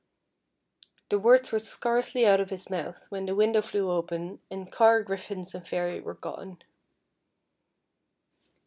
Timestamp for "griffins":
5.03-5.53